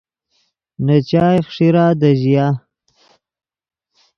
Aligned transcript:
نے 0.85 0.97
چائے 1.09 1.39
خݰیرا 1.49 1.85
دے 1.99 2.11
ژیا 2.21 2.47